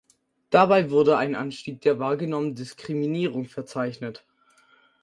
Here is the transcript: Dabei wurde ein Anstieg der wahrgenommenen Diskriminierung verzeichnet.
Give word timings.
Dabei 0.49 0.89
wurde 0.89 1.15
ein 1.19 1.35
Anstieg 1.35 1.81
der 1.81 1.99
wahrgenommenen 1.99 2.55
Diskriminierung 2.55 3.45
verzeichnet. 3.45 4.25